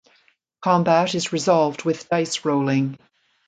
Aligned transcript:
Combat 0.63 1.13
is 1.13 1.31
resolved 1.31 1.83
with 1.83 2.09
dice 2.09 2.43
rolling. 2.43 2.97